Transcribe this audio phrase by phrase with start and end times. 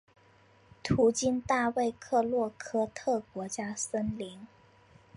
[0.81, 4.47] 途经大卫克洛科特国家森林。